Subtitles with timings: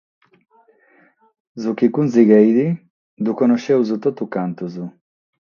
[1.61, 2.59] Su chi cunsigheit
[3.23, 4.73] ddu connoschimus totus cantos.